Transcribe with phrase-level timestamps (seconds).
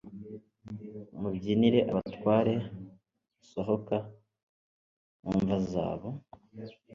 [1.21, 2.53] mubyinire abatware
[3.37, 3.97] basohoka
[5.23, 6.09] mumva zabo